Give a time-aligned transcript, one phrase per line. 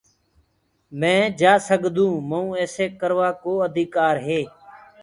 [0.99, 4.41] مي جآ سگدونٚ مئونٚ ايسيٚ ڪروآ ڪو اڌيڪآر هي